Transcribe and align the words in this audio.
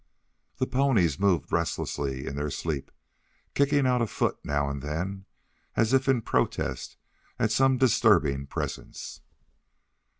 The 0.57 0.65
ponies 0.65 1.19
moved 1.19 1.51
restlessly 1.51 2.25
in 2.25 2.35
their 2.35 2.49
sleep, 2.49 2.89
kicking 3.53 3.85
out 3.85 4.01
a 4.01 4.07
foot 4.07 4.43
now 4.43 4.67
and 4.67 4.81
then, 4.81 5.25
as 5.75 5.93
if 5.93 6.09
in 6.09 6.23
protest 6.23 6.97
at 7.37 7.51
some 7.51 7.77
disturbing 7.77 8.47
presence. 8.47 9.21